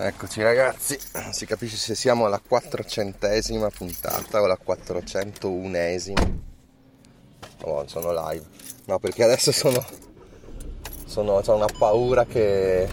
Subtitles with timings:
[0.00, 0.96] Eccoci ragazzi,
[1.32, 6.38] si capisce se siamo alla quattrocentesima puntata o alla 401esima.
[7.62, 8.44] Oh, sono live.
[8.84, 9.84] No, perché adesso sono.
[11.04, 12.88] sono ho una paura che.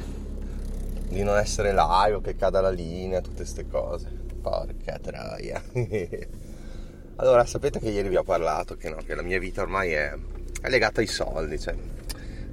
[1.07, 4.09] di non essere live o che cada la linea, tutte queste cose.
[4.41, 5.61] Porca troia.
[7.17, 10.11] allora, sapete che ieri vi ho parlato che, no, che la mia vita ormai è,
[10.59, 11.75] è legata ai soldi, cioè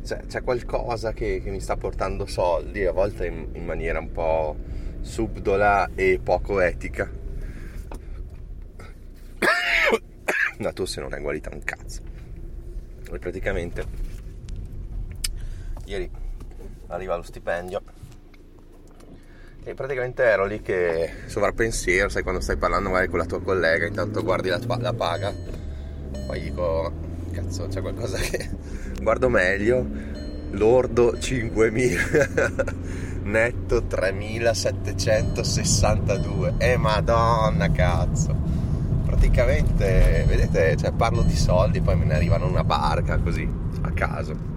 [0.05, 4.11] c'è, c'è qualcosa che, che, mi sta portando soldi, a volte in, in, maniera un
[4.11, 4.57] po'
[5.01, 7.11] subdola e poco etica.
[10.59, 12.03] La tosse non è guarita un cazzo.
[13.13, 13.85] E praticamente
[15.85, 16.11] ieri
[16.89, 17.83] arriva lo stipendio
[19.65, 23.87] e praticamente ero lì che sovrappensiero, sai quando stai parlando magari con la tua collega,
[23.87, 25.33] intanto guardi la, la paga,
[26.27, 26.93] poi dico
[27.31, 28.51] cazzo c'è qualcosa che
[29.03, 29.85] guardo meglio
[30.53, 32.75] lordo 5.000
[33.27, 38.33] netto 3.762 e eh, madonna cazzo
[39.05, 43.49] praticamente vedete cioè, parlo di soldi poi me ne arrivano una barca così
[43.83, 44.51] a caso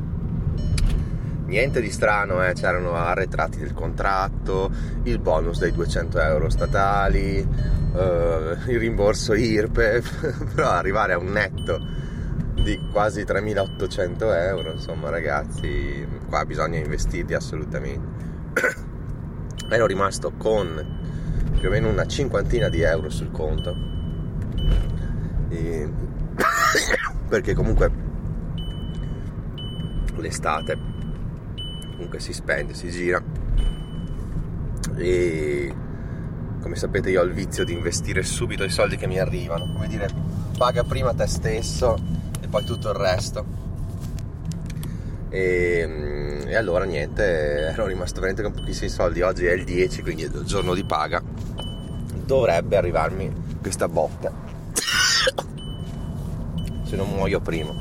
[1.46, 2.54] niente di strano eh?
[2.54, 4.70] c'erano arretrati del contratto
[5.04, 7.48] il bonus dei 200 euro statali eh,
[8.68, 12.04] il rimborso IRPEF però arrivare a un netto
[12.56, 18.24] di quasi 3800 euro insomma ragazzi qua bisogna investirli assolutamente.
[19.70, 21.04] Ero rimasto con
[21.60, 23.76] più o meno una cinquantina di euro sul conto.
[25.50, 25.90] E...
[27.28, 28.04] perché comunque
[30.18, 30.78] l'estate
[31.92, 33.22] comunque si spende si gira.
[34.98, 35.76] E
[36.62, 39.72] come sapete io ho il vizio di investire subito i soldi che mi arrivano.
[39.72, 40.08] Come dire
[40.58, 42.15] paga prima te stesso
[42.56, 43.46] poi tutto il resto.
[45.28, 47.24] E, mm, e, allora niente,
[47.72, 49.22] ero rimasto veramente con pochissimi soldi.
[49.22, 51.22] Oggi è il 10, quindi è il giorno di paga.
[52.26, 54.32] Dovrebbe arrivarmi questa botta.
[56.84, 57.74] Se non muoio prima.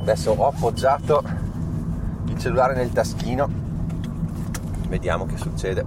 [0.00, 1.22] Adesso ho appoggiato
[2.26, 3.48] il cellulare nel taschino.
[4.88, 5.84] Vediamo che succede.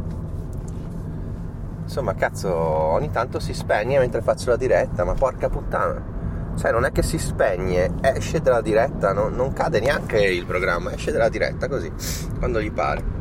[1.84, 6.16] Insomma, cazzo, ogni tanto si spegne mentre faccio la diretta, ma porca puttana
[6.57, 9.29] cioè non è che si spegne, esce dalla diretta, no?
[9.29, 11.91] non cade neanche il programma, esce dalla diretta così,
[12.40, 13.16] quando gli pare.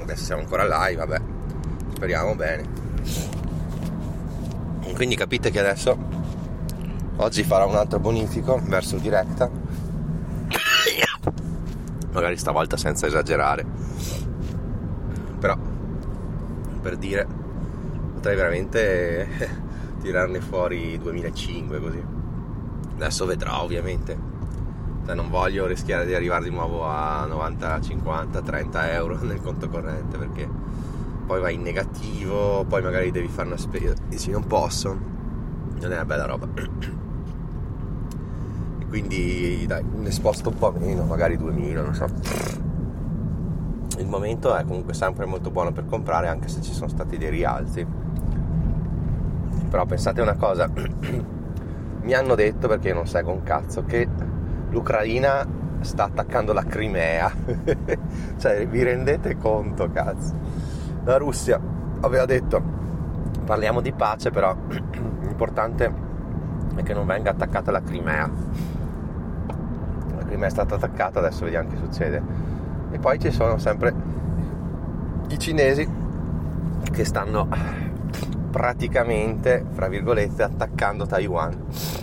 [0.00, 1.20] Adesso siamo ancora live, vabbè,
[1.94, 2.86] speriamo bene.
[4.94, 5.96] Quindi capite che adesso
[7.16, 9.50] oggi farà un altro bonifico verso diretta.
[12.12, 13.64] Magari stavolta senza esagerare.
[15.38, 15.56] Però
[16.80, 17.26] per dire
[18.14, 19.28] potrei veramente
[20.00, 22.17] tirarne fuori 2005 così
[22.98, 24.36] adesso vedrò ovviamente.
[25.06, 29.68] Cioè, non voglio rischiare di arrivare di nuovo a 90, 50, 30 euro nel conto
[29.68, 30.48] corrente perché
[31.26, 33.94] poi vai in negativo poi magari devi fare una spesa.
[34.06, 34.96] Dici non posso.
[35.80, 36.46] Non è una bella roba.
[38.80, 42.06] E quindi dai ne sposto un po' meno magari 2000 non so.
[43.98, 47.28] Il momento è comunque sempre molto buono per comprare anche se ci sono stati dei
[47.28, 47.84] rialzi.
[49.68, 50.70] Però pensate una cosa
[52.08, 54.08] mi hanno detto, perché non seguo un cazzo, che
[54.70, 55.46] l'Ucraina
[55.80, 57.30] sta attaccando la Crimea.
[58.38, 60.32] cioè, vi rendete conto, cazzo?
[61.04, 61.60] La Russia
[62.00, 62.62] aveva detto,
[63.44, 64.56] parliamo di pace, però
[65.20, 65.92] l'importante
[66.76, 68.30] è che non venga attaccata la Crimea.
[70.16, 72.22] La Crimea è stata attaccata, adesso vediamo che succede.
[72.90, 73.94] E poi ci sono sempre
[75.28, 75.86] i cinesi
[76.90, 77.48] che stanno
[78.50, 81.97] praticamente, fra virgolette, attaccando Taiwan.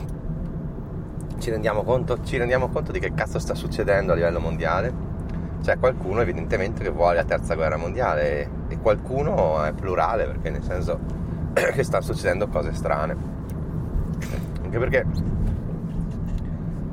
[1.45, 4.91] Ci rendiamo, conto, ci rendiamo conto di che cazzo sta succedendo a livello mondiale?
[5.61, 10.49] C'è qualcuno evidentemente che vuole la terza guerra mondiale e, e qualcuno è plurale perché
[10.49, 10.99] nel senso
[11.53, 13.15] che stanno succedendo cose strane.
[14.63, 15.05] Anche perché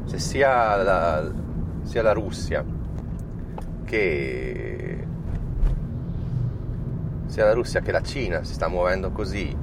[0.04, 1.32] se sia la,
[1.84, 2.62] sia la Russia
[3.84, 5.06] che
[7.24, 9.56] sia la Russia che la Cina si sta muovendo così.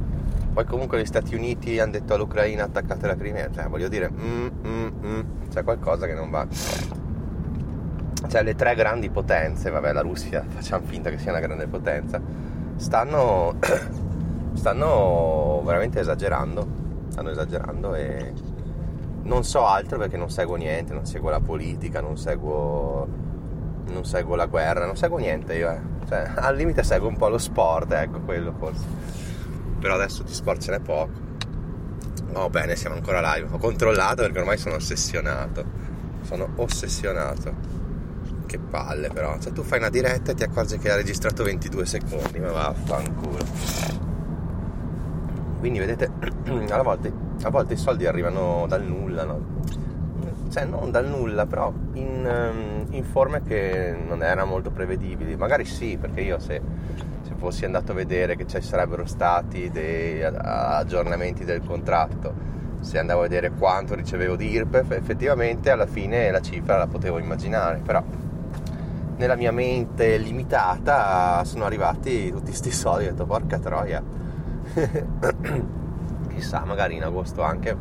[0.54, 4.48] Poi comunque gli Stati Uniti hanno detto all'Ucraina attaccate la Crimea, cioè voglio dire, mm,
[4.66, 6.48] mm, mm, c'è qualcosa che non va.
[8.28, 12.22] Cioè le tre grandi potenze, vabbè la Russia, facciamo finta che sia una grande potenza,
[12.76, 13.56] stanno,
[14.54, 16.68] stanno veramente esagerando,
[17.10, 18.34] stanno esagerando e
[19.24, 23.08] non so altro perché non seguo niente, non seguo la politica, non seguo,
[23.88, 27.30] non seguo la guerra, non seguo niente io, eh cioè, al limite seguo un po'
[27.30, 29.29] lo sport, ecco quello forse.
[29.80, 31.28] Però adesso ce n'è poco.
[32.34, 33.48] Oh bene, siamo ancora live.
[33.52, 35.64] Ho controllato perché ormai sono ossessionato.
[36.22, 37.78] Sono ossessionato.
[38.46, 41.86] che palle però, cioè tu fai una diretta e ti accorgi che ha registrato 22
[41.86, 44.08] secondi, ma vaffanculo.
[45.60, 46.10] Quindi vedete,
[46.72, 49.58] a volte, a volte i soldi arrivano dal nulla, no?
[50.50, 55.36] Cioè non dal nulla, però in, ehm, in, forme che non erano molto prevedibili.
[55.36, 56.60] Magari sì, perché io se
[57.40, 62.48] fossi andato a vedere che ci sarebbero stati dei aggiornamenti del contratto,
[62.82, 67.18] se andavo a vedere quanto ricevevo di IRPEF, effettivamente alla fine la cifra la potevo
[67.18, 68.04] immaginare, però
[69.16, 74.04] nella mia mente limitata sono arrivati tutti questi soldi, ho detto porca troia.
[76.30, 77.76] Chissà, magari in agosto anche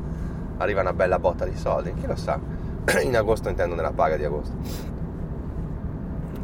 [0.56, 2.40] arriva una bella botta di soldi, chi lo sa.
[3.02, 4.56] in agosto intendo nella paga di agosto.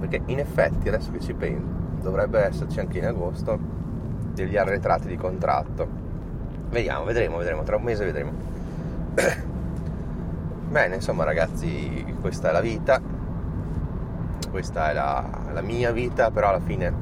[0.01, 3.59] Perché in effetti, adesso che ci penso, dovrebbe esserci anche in agosto
[4.33, 5.89] degli arretrati di contratto.
[6.71, 8.33] Vediamo, vedremo, vedremo, tra un mese vedremo.
[10.69, 13.15] Bene, insomma ragazzi, questa è la vita
[14.55, 16.93] questa è la, la mia vita, però alla fine,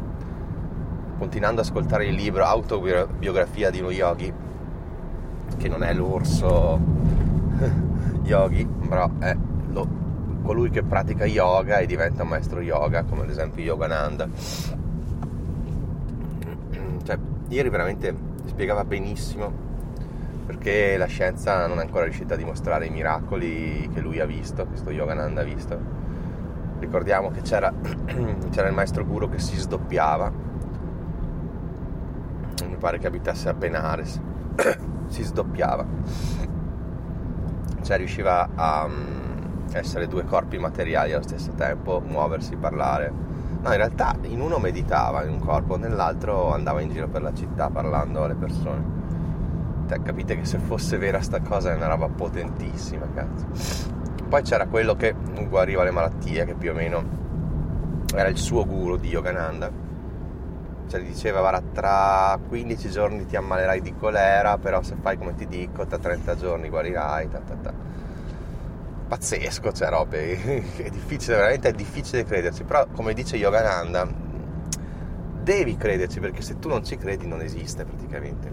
[1.18, 4.32] continuando ad ascoltare il libro Autobiografia di uno yogi,
[5.58, 6.80] che non è l'orso
[8.24, 9.36] yogi, però è
[9.70, 9.86] lo,
[10.42, 14.26] colui che pratica yoga e diventa maestro yoga, come ad esempio Yogananda.
[17.52, 18.16] Ieri veramente
[18.46, 19.52] spiegava benissimo
[20.46, 24.64] perché la scienza non è ancora riuscita a dimostrare i miracoli che lui ha visto,
[24.64, 25.78] questo Yogananda ha visto.
[26.78, 27.70] Ricordiamo che c'era,
[28.50, 30.32] c'era il maestro guru che si sdoppiava
[32.66, 34.18] mi pare che abitasse a Benares
[35.08, 35.84] si sdoppiava.
[37.82, 43.12] Cioè riusciva a um, essere due corpi materiali allo stesso tempo muoversi, parlare
[43.62, 47.32] no in realtà in uno meditava in un corpo nell'altro andava in giro per la
[47.32, 49.00] città parlando alle persone
[49.88, 54.00] cioè, capite che se fosse vera sta cosa è una roba potentissima cazzo
[54.32, 55.14] poi c'era quello che
[55.46, 57.04] guariva le malattie, che più o meno
[58.14, 59.70] era il suo guru di Yogananda.
[60.88, 65.34] Cioè gli diceva, guarda, tra 15 giorni ti ammalerai di colera, però se fai come
[65.34, 67.28] ti dico, tra 30 giorni guarirai.
[67.28, 67.72] Ta, ta, ta.
[69.12, 70.40] Pazzesco, cioè robe,
[70.82, 74.08] è difficile, veramente è difficile crederci, però come dice Yogananda,
[75.42, 78.50] devi crederci perché se tu non ci credi non esiste praticamente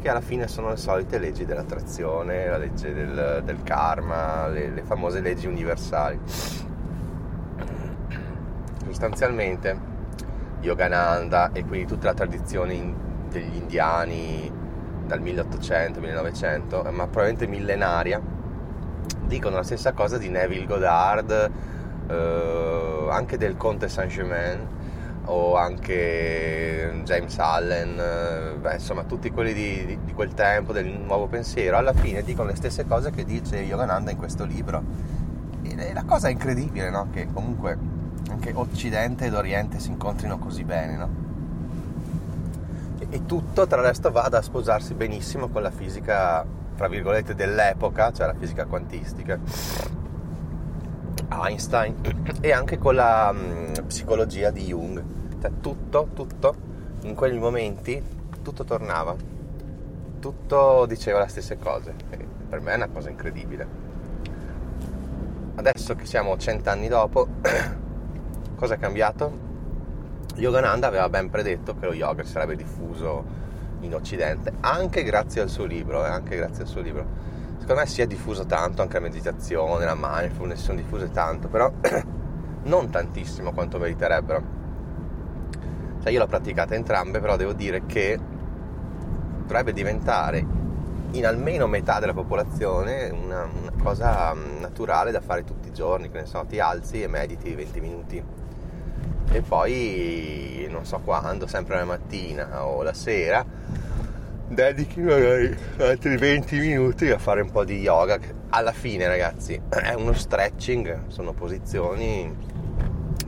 [0.00, 4.82] che alla fine sono le solite leggi dell'attrazione, la legge del, del karma, le, le,
[4.84, 6.20] famose leggi universali.
[8.84, 9.76] Sostanzialmente
[10.60, 12.94] Yogananda e quindi tutta la tradizione
[13.30, 14.48] degli indiani
[15.06, 18.34] dal 1800-1900, ma probabilmente millenaria,
[19.26, 21.50] dicono la stessa cosa di Neville Goddard,
[22.08, 24.74] eh, anche del Conte Saint-Germain,
[25.26, 30.86] o anche James Allen, eh, beh, insomma tutti quelli di, di, di, quel tempo, del
[30.86, 34.82] nuovo pensiero, alla fine dicono le stesse cose che dice Yogananda in questo libro.
[35.62, 37.08] E la cosa incredibile, no?
[37.12, 37.76] Che comunque
[38.30, 41.24] anche Occidente ed Oriente si incontrino così bene, no?
[43.08, 46.44] E, tutto tra l'altro vada a sposarsi benissimo con la fisica,
[46.76, 49.38] tra virgolette, dell'epoca, cioè la fisica quantistica
[51.28, 51.96] Einstein
[52.40, 55.02] e anche con la mh, mm, psicologia di Jung.
[55.40, 56.54] Cioè tutto, tutto,
[57.02, 58.02] in quei momenti,
[58.42, 59.14] tutto tornava,
[60.20, 61.94] tutto diceva le stesse cose.
[62.10, 63.84] E per me è una cosa incredibile.
[65.56, 67.28] Adesso che siamo cent'anni dopo,
[68.56, 69.44] cosa è cambiato?
[70.36, 73.44] Yogananda aveva ben predetto che lo yoga sarebbe diffuso
[73.86, 77.34] in Occidente, anche grazie al suo libro, eh, anche grazie al suo libro
[77.66, 81.72] secondo me si è diffuso tanto anche la meditazione, la mindfulness, sono diffuse tanto, però
[82.62, 84.54] non tantissimo quanto meriterebbero.
[86.00, 88.16] Cioè io l'ho praticata entrambe, però devo dire che
[89.40, 90.46] dovrebbe diventare
[91.10, 96.08] in almeno metà della popolazione una, una, cosa mm, naturale da fare tutti i giorni,
[96.08, 98.24] che ne so, ti alzi e mediti 20 minuti
[99.30, 103.44] e poi non so quando, sempre la mattina o la sera
[104.48, 108.16] dedichi magari altri 20 minuti a fare un po' di yoga
[108.50, 112.32] alla fine ragazzi è uno stretching sono posizioni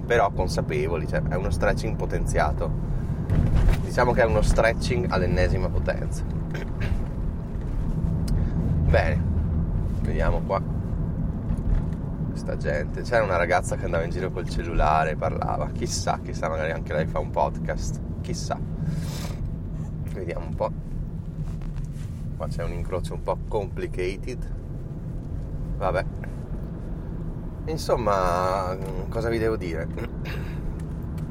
[0.08, 2.86] però consapevoli cioè è uno stretching potenziato.
[3.82, 6.24] Diciamo che è uno stretching all'ennesima potenza.
[8.88, 9.22] Bene
[10.00, 10.77] vediamo qua
[12.38, 13.02] questa gente.
[13.02, 15.70] C'era una ragazza che andava in giro col cellulare parlava.
[15.70, 18.00] Chissà chissà magari anche lei fa un podcast.
[18.20, 18.58] Chissà.
[20.12, 20.72] Vediamo un po'
[22.36, 24.54] qua c'è un incrocio un po' complicated.
[25.78, 26.04] Vabbè.
[27.66, 28.76] Insomma
[29.08, 29.88] cosa vi devo dire?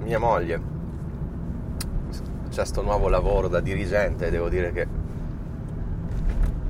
[0.04, 0.76] Mia moglie.
[2.50, 4.88] C'è sto nuovo lavoro da dirigente devo dire che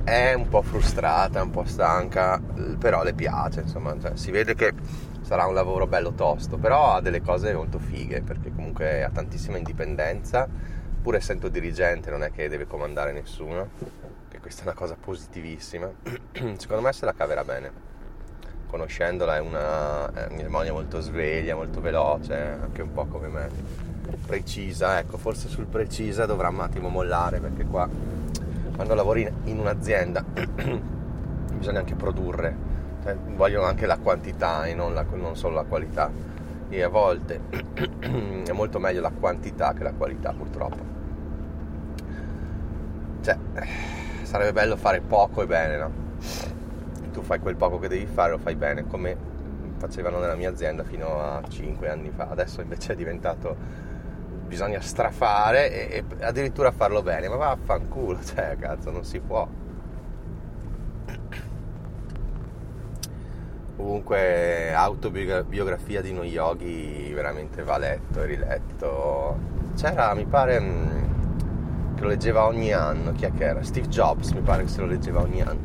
[0.08, 2.40] è un po' frustrata, un po' stanca,
[2.78, 4.72] però le piace, insomma, cioè, si vede che
[5.20, 9.58] sarà un lavoro bello tosto, però ha delle cose molto fighe perché comunque ha tantissima
[9.58, 10.48] indipendenza,
[11.02, 13.68] pur essendo dirigente non è che deve comandare nessuno,
[14.28, 15.90] che questa è una cosa positivissima.
[16.56, 17.86] Secondo me se la caverà bene.
[18.66, 23.48] Conoscendola è una un'ermonia molto sveglia, molto veloce, anche un po' come me.
[24.26, 27.88] Precisa, ecco, forse sul precisa dovrà un attimo mollare perché qua
[28.78, 30.22] quando lavori in un'azienda
[31.58, 32.56] bisogna anche produrre
[33.02, 36.08] cioè, vogliono anche la quantità e non, la, non solo la qualità.
[36.68, 37.40] E a volte
[38.46, 40.76] è molto meglio la quantità che la qualità purtroppo.
[43.20, 43.36] Cioè
[44.22, 45.90] sarebbe bello fare poco e bene no?
[47.12, 49.16] tu fai quel poco che devi fare lo fai bene come
[49.78, 52.28] facevano nella mia azienda fino a 5 anni fa.
[52.30, 53.56] Adesso invece è diventato
[54.48, 59.46] bisogna strafare e, e addirittura farlo bene ma vaffanculo cioè cazzo non si può
[63.78, 69.38] Comunque autobiografia di uno yogi veramente va letto e riletto.
[69.76, 73.12] C'era, mi pare, mm, che lo leggeva ogni anno.
[73.12, 73.62] Chi è che era?
[73.62, 75.62] Steve Jobs, mi pare che se lo leggeva ogni anno.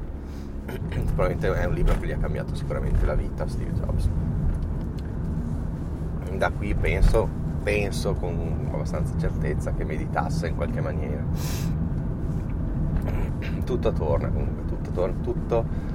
[1.16, 4.08] Probabilmente è un libro che gli ha cambiato sicuramente la vita, Steve Jobs.
[6.34, 7.28] Da qui penso,
[7.64, 11.24] penso con abbastanza certezza che meditasse in qualche maniera.
[13.64, 15.92] Tutto torna comunque, tutto torna, tutto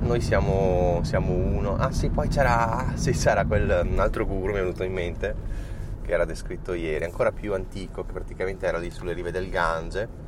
[0.00, 1.76] noi siamo, siamo, uno.
[1.76, 5.34] Ah sì, poi c'era, sì, c'era quel, un altro guru, mi è venuto in mente,
[6.02, 10.24] che era descritto ieri, ancora più antico, che praticamente era lì sulle rive del Gange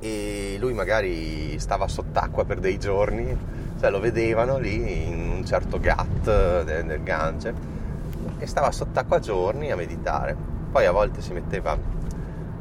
[0.00, 3.36] e lui magari stava sott'acqua per dei giorni,
[3.78, 7.69] cioè lo vedevano lì in un certo gat del, del Gange
[8.40, 10.34] e stava sott'acqua giorni a meditare.
[10.72, 11.78] Poi a volte si metteva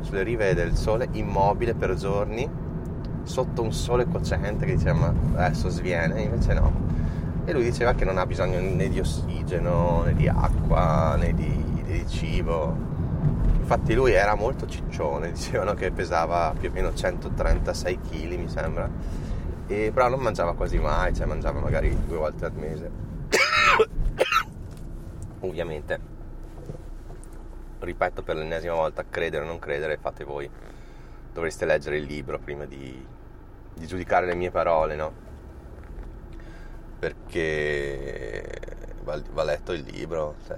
[0.02, 2.48] sulle rive del sole immobile per giorni
[3.24, 6.72] sotto un sole cocente che diceva ma adesso sviene, invece no.
[7.46, 11.48] E lui diceva che non ha bisogno né di ossigeno, né di acqua, né di,
[11.48, 12.76] né di cibo.
[13.60, 18.90] Infatti lui era molto ciccione, dicevano che pesava più o meno 136 kg mi sembra,
[19.68, 23.09] e però non mangiava quasi mai, cioè mangiava magari due volte al mese.
[25.42, 26.00] Ovviamente,
[27.80, 30.50] ripeto per l'ennesima volta, credere o non credere, fate voi.
[31.32, 33.06] Dovreste leggere il libro prima di,
[33.74, 35.14] di giudicare le mie parole, no?
[37.00, 38.44] Perché
[39.04, 40.58] va, va letto il libro, cioè,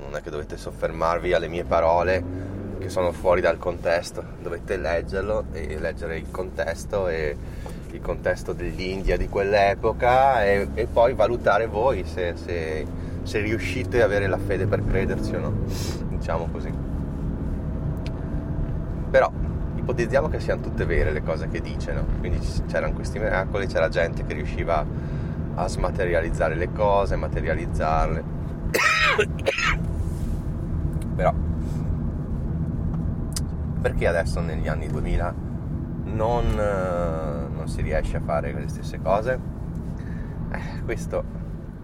[0.00, 5.44] non è che dovete soffermarvi alle mie parole che sono fuori dal contesto, dovete leggerlo
[5.52, 7.36] e leggere il contesto e
[7.90, 12.84] il contesto dell'India di quell'epoca e, e poi valutare voi se, se,
[13.22, 15.52] se riuscite ad avere la fede per crederci o no,
[16.08, 16.72] diciamo così.
[19.10, 19.30] Però
[19.76, 22.04] ipotizziamo che siano tutte vere le cose che dice, no?
[22.18, 24.84] Quindi c'erano questi miracoli, c'era gente che riusciva
[25.54, 28.24] a smaterializzare le cose, materializzarle.
[31.14, 31.34] Però
[33.82, 35.34] perché adesso negli anni 2000
[36.04, 39.38] non, non si riesce a fare le stesse cose?
[40.52, 41.24] Eh, questo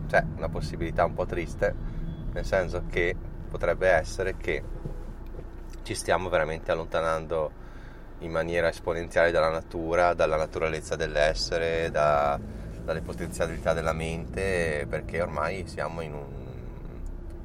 [0.08, 1.74] c'è una possibilità un po' triste,
[2.32, 3.14] nel senso che
[3.48, 4.62] potrebbe essere che
[5.82, 7.66] ci stiamo veramente allontanando
[8.20, 12.38] in maniera esponenziale dalla natura, dalla naturalezza dell'essere, da,
[12.82, 16.26] dalle potenzialità della mente, perché ormai siamo in un,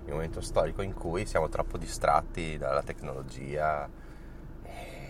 [0.05, 3.87] in un, momento storico in cui siamo troppo distratti dalla tecnologia,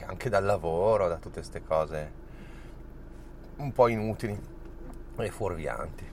[0.05, 2.21] anche dal lavoro, da tutte queste cose
[3.57, 4.37] un po' inutili
[5.17, 6.11] e fuorvianti.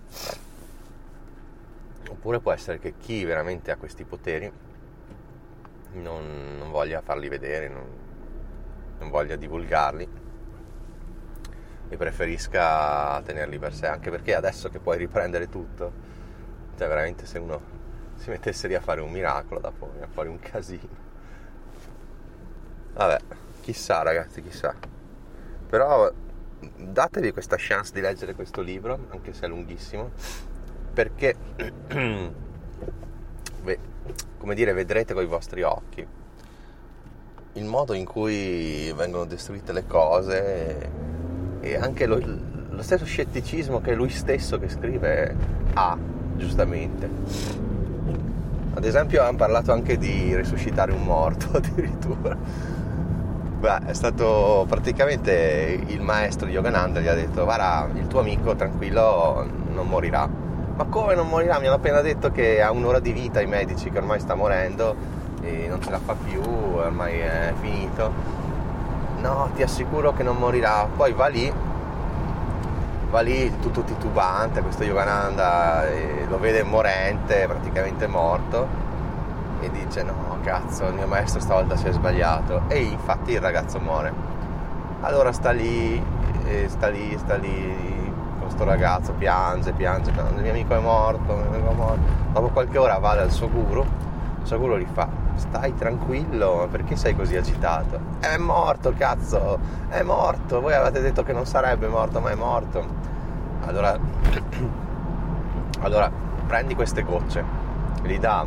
[2.10, 4.50] Oppure può essere che chi veramente ha questi poteri
[5.92, 7.86] non, non voglia farli vedere, non,
[8.98, 10.08] non voglia divulgarli
[11.88, 15.92] e preferisca tenerli per sé, anche perché adesso che puoi riprendere tutto,
[16.76, 17.78] cioè veramente se uno
[18.14, 21.08] si mettesse lì a fare un miracolo dopo a fare un casino.
[22.92, 23.18] Vabbè,
[23.60, 24.74] chissà ragazzi, chissà.
[25.68, 26.12] Però
[26.76, 30.10] datevi questa chance di leggere questo libro, anche se è lunghissimo,
[30.92, 31.34] perché,
[34.38, 36.06] come dire, vedrete con i vostri occhi
[37.54, 40.90] il modo in cui vengono destruite le cose
[41.60, 42.20] e, anche lo,
[42.68, 45.34] lo stesso scetticismo che lui stesso che scrive
[45.74, 45.96] ha,
[46.36, 47.08] giustamente.
[48.72, 52.36] Ad esempio hanno parlato anche di risuscitare un morto addirittura.
[53.60, 59.46] Beh, è stato praticamente il maestro Yogananda gli ha detto guarda il tuo amico tranquillo
[59.72, 60.39] non morirà.
[60.80, 61.58] Ma come non morirà?
[61.58, 64.96] Mi hanno appena detto che ha un'ora di vita i medici che ormai sta morendo
[65.42, 68.10] e non ce la fa più, ormai è finito.
[69.18, 70.88] No, ti assicuro che non morirà.
[70.96, 71.52] Poi va lì
[73.10, 75.84] va lì tutto titubante, questo Yogananda
[76.26, 78.66] lo vede morente, praticamente morto,
[79.60, 82.62] e dice no cazzo, il mio maestro stavolta si è sbagliato.
[82.68, 84.14] E infatti il ragazzo muore.
[85.02, 86.02] Allora sta lì,
[86.68, 87.89] sta lì, sta lì,
[88.50, 92.00] con sto ragazzo, piange, piange, piange, il mio amico è morto, mio amico è morto.
[92.32, 96.96] Dopo qualche ora va dal suo guru, il suo guru gli fa, stai tranquillo, perché
[96.96, 97.98] sei così agitato?
[98.18, 102.84] È morto, cazzo, è morto, voi avete detto che non sarebbe morto, ma è morto.
[103.66, 103.96] Allora,
[105.80, 106.10] allora
[106.46, 107.44] prendi queste gocce,
[108.02, 108.44] gli dà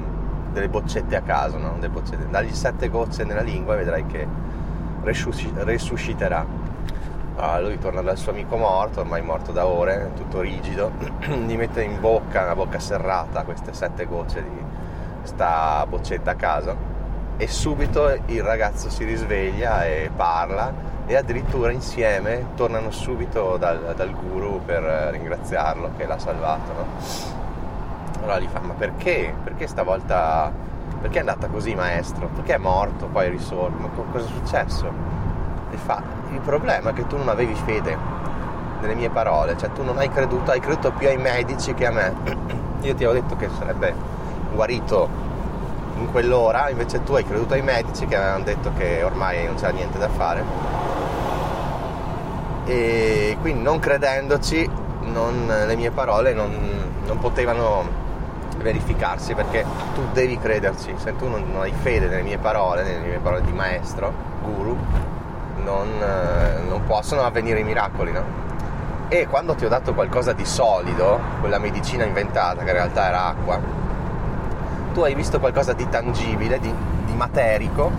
[0.52, 1.76] delle boccette a caso, no?
[1.76, 2.28] Delle boccette.
[2.30, 4.28] dagli sette gocce nella lingua e vedrai che
[5.02, 6.62] resusciterà.
[7.36, 10.92] Allora, lui torna dal suo amico morto, ormai morto da ore, tutto rigido,
[11.25, 14.62] gli mette in bocca, una bocca serrata, queste sette gocce di
[15.24, 16.92] sta boccetta a caso
[17.38, 24.12] e subito il ragazzo si risveglia e parla e addirittura insieme tornano subito dal, dal
[24.13, 26.74] guru per ringraziarlo che l'ha salvato.
[26.74, 26.86] No?
[28.22, 29.34] Allora gli fa, ma perché?
[29.44, 30.52] Perché stavolta,
[31.02, 32.28] perché è andata così maestro?
[32.28, 33.78] Perché è morto, poi risorto?
[33.78, 34.92] Ma cosa è successo?
[35.72, 36.02] E fa,
[36.34, 37.96] il problema è che tu non avevi fede
[38.82, 41.92] nelle mie parole, cioè tu non hai creduto, hai creduto più ai medici che a
[41.92, 42.13] me.
[42.82, 43.94] Io ti avevo detto che sarebbe
[44.54, 45.08] guarito
[45.98, 49.72] in quell'ora, invece tu hai creduto ai medici che avevano detto che ormai non c'era
[49.72, 50.44] niente da fare.
[52.66, 54.70] E quindi non credendoci,
[55.02, 56.52] non, le mie parole non,
[57.06, 58.02] non, potevano
[58.58, 63.06] verificarsi perché tu devi crederci, se tu non, non, hai fede nelle mie parole, nelle
[63.06, 64.78] mie parole di maestro, guru,
[65.63, 65.88] non,
[66.67, 68.41] non possono avvenire i miracoli, no?
[69.08, 73.25] E quando ti ho dato qualcosa di solido, quella medicina inventata che in realtà era
[73.27, 73.60] acqua,
[74.93, 76.74] tu hai visto qualcosa di tangibile, di,
[77.05, 77.91] di materico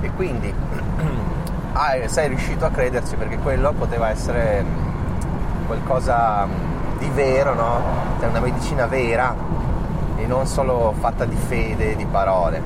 [0.00, 0.52] e quindi
[1.72, 7.82] hai, sei riuscito a crederci perché quello poteva essere mm, qualcosa mm, di vero, no?
[8.18, 9.34] Cioè una medicina vera
[10.16, 12.62] e non solo fatta di fede, di parole.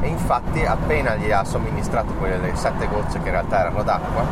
[0.00, 4.24] E infatti appena gli ha somministrato quelle sette gocce che in realtà erano d'acqua,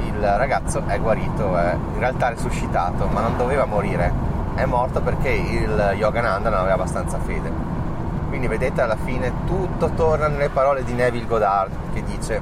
[0.00, 5.30] il ragazzo è guarito, è in realtà risuscitato, ma non doveva morire è morto perché
[5.30, 7.50] il Yogananda non aveva abbastanza fede.
[8.28, 12.40] Quindi vedete alla fine tutto torna nelle parole di Neville Goddard che dice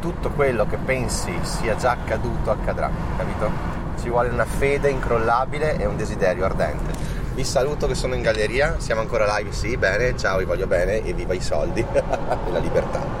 [0.00, 3.50] tutto quello che pensi sia già accaduto accadrà, capito?
[4.00, 7.19] Ci vuole una fede incrollabile e un desiderio ardente.
[7.40, 11.02] Vi saluto che sono in galleria, siamo ancora live, sì, bene, ciao, vi voglio bene
[11.02, 13.00] e viva i soldi e la libertà.